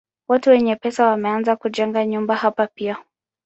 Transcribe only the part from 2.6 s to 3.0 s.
pia.